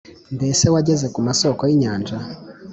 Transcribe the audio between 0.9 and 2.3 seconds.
ku masōko y’inyanja,